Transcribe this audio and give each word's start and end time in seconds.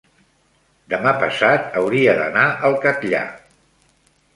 demà 0.93 1.13
passat 1.25 1.79
hauria 1.83 2.19
d'anar 2.23 2.49
al 2.71 2.83
Catllar. 2.89 3.27